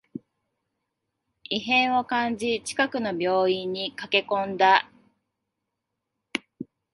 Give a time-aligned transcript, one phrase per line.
[1.43, 4.89] 異変を感じ、近くの病院に駆けこんだ